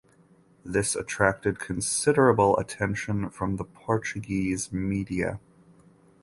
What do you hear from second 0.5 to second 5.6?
This attracted considerable attention from the Portuguese media.